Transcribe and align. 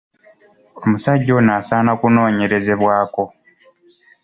Omusajja 0.83 1.31
ono 1.39 1.51
asaana 1.59 1.91
kunoonyerezebwako. 1.99 3.23